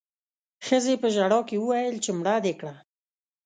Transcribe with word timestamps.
ښځې 0.65 0.93
په 1.01 1.07
ژړا 1.15 1.39
کې 1.49 1.55
وويل 1.59 1.95
چې 2.03 2.11
مړه 2.17 2.35
دې 2.45 2.53
کړه 2.59 2.73